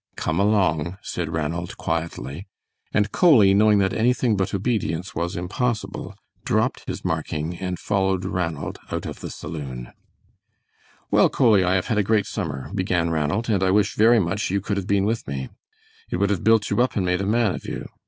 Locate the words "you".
14.49-14.59, 16.71-16.81, 17.65-17.85